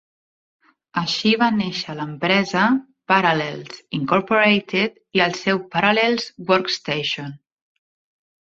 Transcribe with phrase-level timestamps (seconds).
[1.01, 2.63] Així va néixer l'empresa
[3.13, 7.33] Parallels, Incorporated i el seu Parallels Workstation.